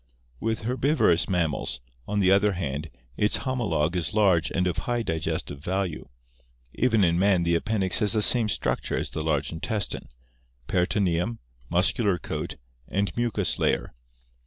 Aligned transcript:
With 0.39 0.61
herbivorous 0.63 1.29
mammals, 1.29 1.79
on 2.07 2.21
the 2.21 2.31
other 2.31 2.53
hand, 2.53 2.89
its 3.17 3.37
homologue 3.45 3.95
is 3.95 4.15
large 4.15 4.49
and 4.49 4.65
of 4.65 4.77
high 4.89 5.03
digestive 5.03 5.63
value. 5.63 6.09
Even 6.73 7.03
in 7.03 7.19
man 7.19 7.43
the 7.43 7.53
appendix 7.53 7.99
has 7.99 8.13
the 8.13 8.23
same 8.23 8.49
structure 8.49 8.97
as 8.97 9.11
the 9.11 9.21
large 9.23 9.51
intestine— 9.51 10.09
peritoneum, 10.71 11.37
muscular 11.69 12.17
coat, 12.17 12.55
and 12.87 13.15
mucous 13.15 13.59
layer. 13.59 13.93